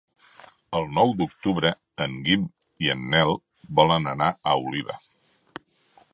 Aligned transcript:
El 0.77 0.87
nou 0.97 1.11
d'octubre 1.19 1.71
en 2.05 2.15
Guim 2.29 2.47
i 2.87 2.91
en 2.95 3.05
Nel 3.13 3.35
volen 3.81 4.13
anar 4.15 4.33
a 4.55 4.59
Oliva. 4.73 4.99